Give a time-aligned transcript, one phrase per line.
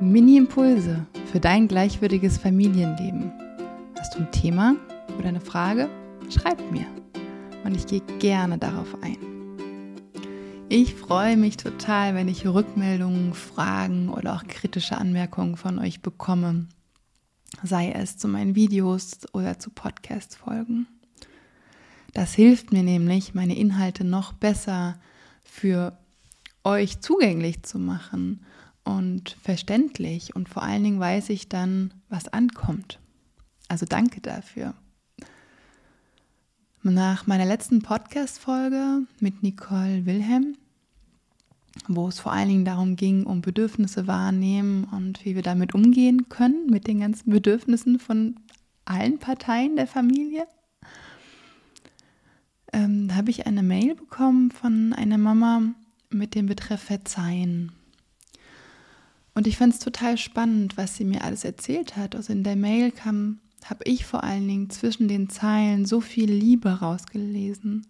[0.00, 3.32] Mini-Impulse für dein gleichwürdiges Familienleben.
[3.98, 4.76] Hast du ein Thema
[5.18, 5.88] oder eine Frage?
[6.30, 6.86] Schreib mir
[7.64, 9.16] und ich gehe gerne darauf ein.
[10.68, 16.66] Ich freue mich total, wenn ich Rückmeldungen, Fragen oder auch kritische Anmerkungen von euch bekomme,
[17.64, 20.86] sei es zu meinen Videos oder zu Podcast-Folgen.
[22.14, 25.00] Das hilft mir nämlich, meine Inhalte noch besser
[25.42, 25.98] für
[26.62, 28.44] euch zugänglich zu machen
[28.88, 32.98] und verständlich und vor allen Dingen weiß ich dann, was ankommt.
[33.68, 34.72] Also danke dafür.
[36.82, 40.56] Nach meiner letzten Podcast-Folge mit Nicole Wilhelm,
[41.86, 46.30] wo es vor allen Dingen darum ging, um Bedürfnisse wahrnehmen und wie wir damit umgehen
[46.30, 48.36] können, mit den ganzen Bedürfnissen von
[48.86, 50.46] allen Parteien der Familie,
[52.72, 55.74] ähm, habe ich eine Mail bekommen von einer Mama
[56.08, 57.72] mit dem Betreff Verzeihen.
[59.38, 62.16] Und ich fand es total spannend, was sie mir alles erzählt hat.
[62.16, 66.28] Also in der Mail kam, habe ich vor allen Dingen zwischen den Zeilen so viel
[66.28, 67.86] Liebe rausgelesen,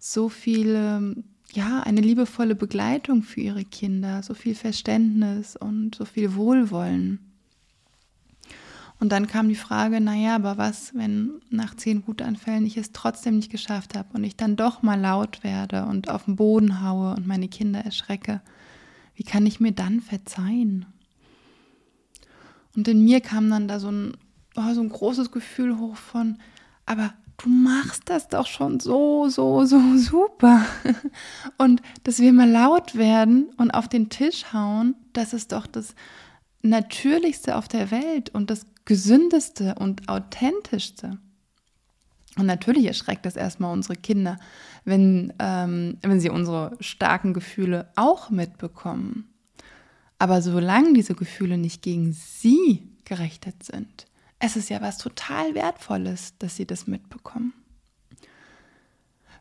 [0.00, 1.14] so viele,
[1.52, 7.20] ja, eine liebevolle Begleitung für ihre Kinder, so viel Verständnis und so viel Wohlwollen.
[8.98, 13.36] Und dann kam die Frage, naja, aber was, wenn nach zehn Wutanfällen ich es trotzdem
[13.36, 17.14] nicht geschafft habe und ich dann doch mal laut werde und auf den Boden haue
[17.14, 18.40] und meine Kinder erschrecke?
[19.14, 20.86] Wie kann ich mir dann verzeihen?
[22.74, 24.16] Und in mir kam dann da so ein,
[24.56, 26.38] oh, so ein großes Gefühl hoch von,
[26.86, 30.64] aber du machst das doch schon so, so, so super.
[31.58, 35.94] Und dass wir mal laut werden und auf den Tisch hauen, das ist doch das
[36.62, 41.18] Natürlichste auf der Welt und das Gesündeste und Authentischste.
[42.38, 44.38] Und natürlich erschreckt das erstmal unsere Kinder,
[44.84, 49.28] wenn, ähm, wenn sie unsere starken Gefühle auch mitbekommen.
[50.18, 54.06] Aber solange diese Gefühle nicht gegen sie gerichtet sind,
[54.38, 57.52] es ist ja was total Wertvolles, dass sie das mitbekommen.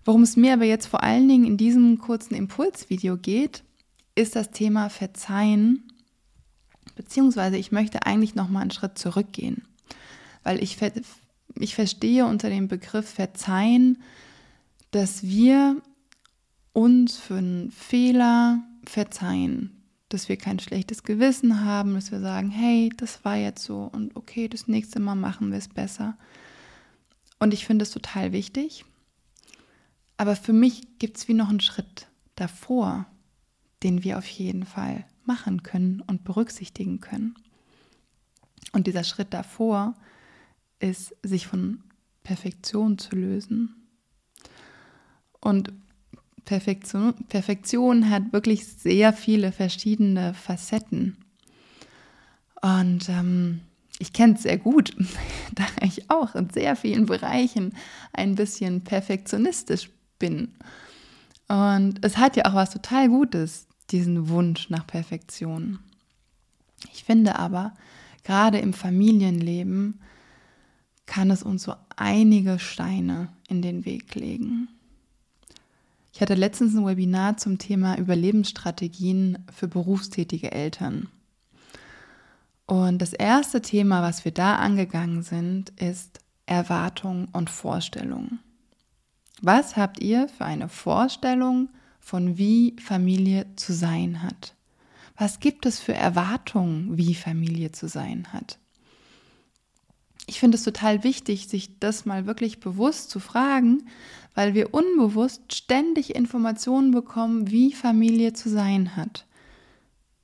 [0.03, 3.63] Worum es mir aber jetzt vor allen Dingen in diesem kurzen Impulsvideo geht,
[4.15, 5.87] ist das Thema Verzeihen,
[6.95, 9.63] beziehungsweise ich möchte eigentlich noch mal einen Schritt zurückgehen,
[10.43, 10.77] weil ich
[11.55, 14.01] ich verstehe unter dem Begriff Verzeihen,
[14.91, 15.81] dass wir
[16.73, 22.91] uns für einen Fehler verzeihen, dass wir kein schlechtes Gewissen haben, dass wir sagen, hey,
[22.97, 26.17] das war jetzt so und okay, das nächste Mal machen wir es besser.
[27.39, 28.85] Und ich finde es total wichtig.
[30.17, 33.07] Aber für mich gibt es wie noch einen Schritt davor,
[33.81, 37.35] den wir auf jeden Fall machen können und berücksichtigen können.
[38.73, 39.95] Und dieser Schritt davor
[41.23, 41.83] sich von
[42.23, 43.75] Perfektion zu lösen.
[45.39, 45.73] Und
[46.45, 51.17] Perfektion, Perfektion hat wirklich sehr viele verschiedene Facetten.
[52.61, 53.61] Und ähm,
[53.99, 54.95] ich kenne es sehr gut,
[55.55, 57.75] da ich auch in sehr vielen Bereichen
[58.13, 60.55] ein bisschen perfektionistisch bin.
[61.47, 65.79] Und es hat ja auch was total Gutes, diesen Wunsch nach Perfektion.
[66.93, 67.73] Ich finde aber,
[68.23, 69.99] gerade im Familienleben
[71.11, 74.69] kann es uns so einige Steine in den Weg legen.
[76.13, 81.09] Ich hatte letztens ein Webinar zum Thema Überlebensstrategien für berufstätige Eltern.
[82.65, 88.39] Und das erste Thema, was wir da angegangen sind, ist Erwartung und Vorstellung.
[89.41, 91.67] Was habt ihr für eine Vorstellung
[91.99, 94.55] von wie Familie zu sein hat?
[95.17, 98.59] Was gibt es für Erwartungen, wie Familie zu sein hat?
[100.31, 103.83] Ich finde es total wichtig, sich das mal wirklich bewusst zu fragen,
[104.33, 109.27] weil wir unbewusst ständig Informationen bekommen, wie Familie zu sein hat.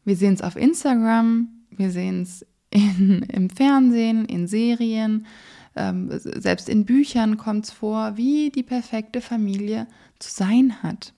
[0.06, 5.26] Wir sehen es auf Instagram, wir sehen es im Fernsehen, in Serien,
[5.76, 9.88] ähm, selbst in Büchern kommt es vor, wie die perfekte Familie
[10.20, 11.14] zu sein hat.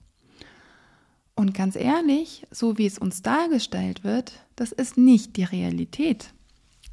[1.36, 6.34] Und ganz ehrlich, so wie es uns dargestellt wird, das ist nicht die Realität.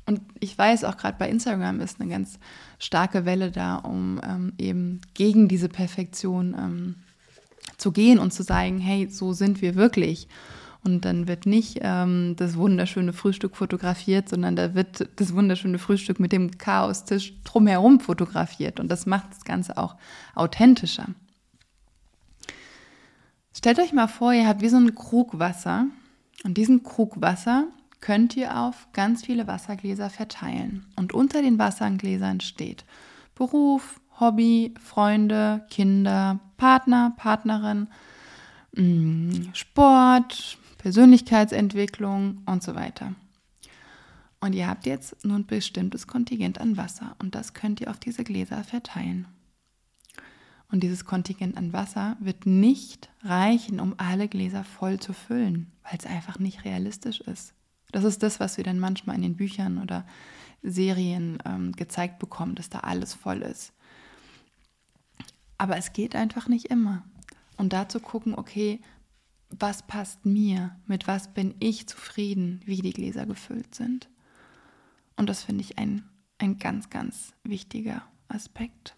[0.06, 2.38] Und ich weiß auch gerade bei Instagram ist eine ganz
[2.78, 6.94] starke Welle da, um ähm, eben gegen diese Perfektion ähm,
[7.76, 10.28] zu gehen und zu sagen, hey, so sind wir wirklich.
[10.84, 16.20] Und dann wird nicht ähm, das wunderschöne Frühstück fotografiert, sondern da wird das wunderschöne Frühstück
[16.20, 18.78] mit dem Chaostisch drumherum fotografiert.
[18.78, 19.96] Und das macht das Ganze auch
[20.36, 21.06] authentischer.
[23.52, 25.86] Stellt euch mal vor, ihr habt wie so einen Krug Wasser.
[26.44, 27.66] Und diesen Krug Wasser,
[28.00, 30.87] könnt ihr auf ganz viele Wassergläser verteilen.
[30.96, 32.84] Und unter den Wassergläsern steht
[33.34, 37.88] Beruf, Hobby, Freunde, Kinder, Partner, Partnerin,
[38.76, 43.14] mm, Sport, Persönlichkeitsentwicklung und so weiter.
[44.40, 47.99] Und ihr habt jetzt nur ein bestimmtes Kontingent an Wasser und das könnt ihr auf
[47.99, 49.26] diese Gläser verteilen.
[50.70, 55.99] Und dieses Kontingent an Wasser wird nicht reichen, um alle Gläser voll zu füllen, weil
[55.99, 57.55] es einfach nicht realistisch ist.
[57.92, 60.06] Das ist das, was wir dann manchmal in den Büchern oder
[60.62, 63.72] Serien ähm, gezeigt bekommen, dass da alles voll ist.
[65.58, 67.04] Aber es geht einfach nicht immer.
[67.56, 68.80] Und da zu gucken, okay,
[69.50, 74.08] was passt mir, mit was bin ich zufrieden, wie die Gläser gefüllt sind.
[75.16, 76.02] Und das finde ich ein,
[76.38, 78.96] ein ganz, ganz wichtiger Aspekt.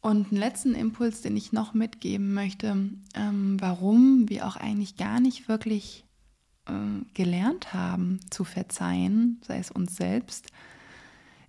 [0.00, 2.68] Und einen letzten Impuls, den ich noch mitgeben möchte,
[3.14, 6.05] ähm, warum wir auch eigentlich gar nicht wirklich
[6.66, 10.48] äh, gelernt haben zu verzeihen, sei es uns selbst,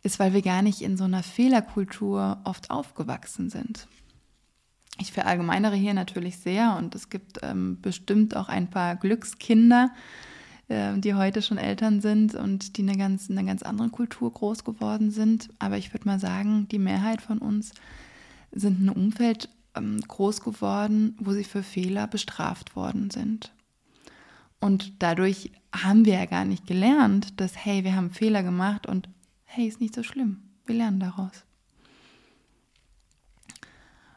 [0.04, 3.88] ist, weil wir gar nicht in so einer Fehlerkultur oft aufgewachsen sind.
[5.00, 9.92] Ich verallgemeinere hier natürlich sehr und es gibt ähm, bestimmt auch ein paar Glückskinder,
[10.70, 14.32] äh, die heute schon Eltern sind und die eine ganz, in einer ganz anderen Kultur
[14.32, 15.50] groß geworden sind.
[15.60, 17.74] Aber ich würde mal sagen, die Mehrheit von uns
[18.52, 23.52] sind in einem Umfeld ähm, groß geworden, wo sie für Fehler bestraft worden sind.
[24.60, 29.10] Und dadurch haben wir ja gar nicht gelernt, dass, hey, wir haben Fehler gemacht und
[29.46, 30.42] hey, ist nicht so schlimm.
[30.66, 31.46] Wir lernen daraus.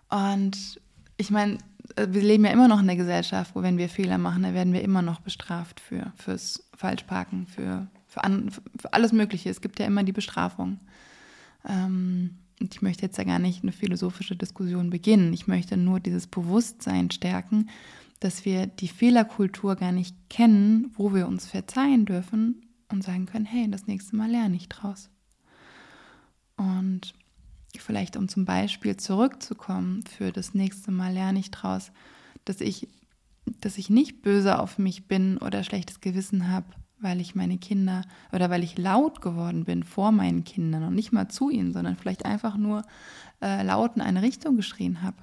[0.09, 0.81] Und
[1.17, 1.59] ich meine,
[1.97, 4.55] äh, wir leben ja immer noch in der Gesellschaft, wo wenn wir Fehler machen, dann
[4.55, 9.51] werden wir immer noch bestraft für fürs Falschparken, für, für, an, für alles Mögliche.
[9.51, 10.81] Es gibt ja immer die Bestrafung.
[11.69, 15.33] Ähm, und ich möchte jetzt ja gar nicht eine philosophische Diskussion beginnen.
[15.33, 17.71] Ich möchte nur dieses Bewusstsein stärken,
[18.21, 23.47] dass wir die Fehlerkultur gar nicht kennen, wo wir uns verzeihen dürfen und sagen können,
[23.47, 25.11] hey, das nächste Mal lerne ich draus.
[26.57, 27.15] Und
[27.79, 31.93] vielleicht um zum Beispiel zurückzukommen, für das nächste Mal lerne ich draus,
[32.45, 32.89] dass ich,
[33.61, 36.67] dass ich nicht böse auf mich bin oder schlechtes Gewissen habe,
[36.99, 38.03] weil ich meine Kinder
[38.33, 41.97] oder weil ich laut geworden bin vor meinen Kindern und nicht mal zu ihnen, sondern
[41.97, 42.83] vielleicht einfach nur
[43.41, 45.17] äh, laut in eine Richtung geschrien habe.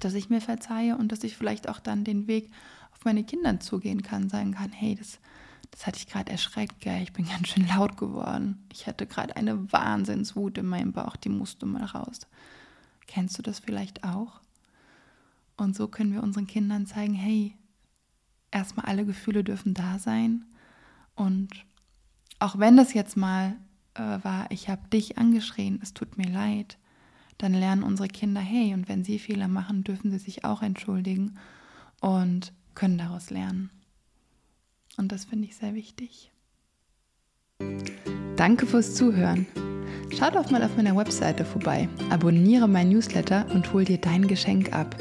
[0.00, 2.50] Dass ich mir verzeihe und dass ich vielleicht auch dann den Weg
[2.92, 5.18] auf meine Kinder zugehen kann, sagen kann, hey, das,
[5.70, 7.02] das hatte ich gerade erschreckt, gell?
[7.02, 8.66] ich bin ganz schön laut geworden.
[8.72, 12.20] Ich hatte gerade eine Wahnsinnswut in meinem Bauch, die musste mal raus.
[13.06, 14.40] Kennst du das vielleicht auch?
[15.56, 17.56] Und so können wir unseren Kindern zeigen, hey,
[18.50, 20.46] erstmal alle Gefühle dürfen da sein
[21.14, 21.50] und
[22.38, 23.56] auch wenn das jetzt mal
[23.94, 26.78] äh, war, ich habe dich angeschrien, es tut mir leid,
[27.38, 31.36] dann lernen unsere Kinder, hey, und wenn sie Fehler machen, dürfen sie sich auch entschuldigen
[32.00, 33.70] und können daraus lernen.
[34.96, 36.30] Und das finde ich sehr wichtig.
[38.36, 39.46] Danke fürs Zuhören.
[40.16, 44.72] Schau doch mal auf meiner Webseite vorbei, abonniere mein Newsletter und hol dir dein Geschenk
[44.72, 44.96] ab.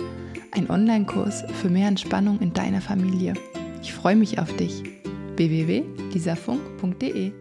[0.51, 3.33] Ein Online-Kurs für mehr Entspannung in deiner Familie.
[3.81, 4.83] Ich freue mich auf dich
[5.35, 7.31] www.lisafunk.de